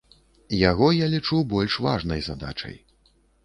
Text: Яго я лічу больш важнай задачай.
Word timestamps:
Яго 0.69 0.87
я 1.03 1.11
лічу 1.15 1.43
больш 1.53 1.77
важнай 1.87 2.27
задачай. 2.33 2.75